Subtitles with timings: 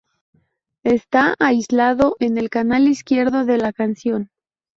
[0.83, 4.31] Está aislado en el canal izquierdo de la canción.